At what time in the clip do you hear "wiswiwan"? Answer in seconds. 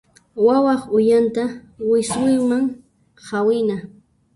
1.89-2.63